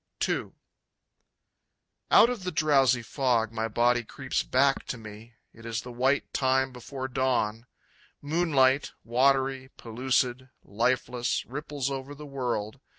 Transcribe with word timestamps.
II. 0.27 0.53
Out 2.09 2.31
of 2.31 2.43
the 2.43 2.51
drowsy 2.51 3.03
fog 3.03 3.51
my 3.51 3.67
body 3.67 4.03
creeps 4.03 4.41
back 4.41 4.83
to 4.87 4.97
me. 4.97 5.35
It 5.53 5.63
is 5.63 5.83
the 5.83 5.91
white 5.91 6.33
time 6.33 6.73
before 6.73 7.07
dawn. 7.07 7.67
Moonlight, 8.19 8.93
watery, 9.03 9.69
pellucid, 9.77 10.49
lifeless, 10.63 11.45
ripples 11.45 11.91
over 11.91 12.15
the 12.15 12.25
world. 12.25 12.79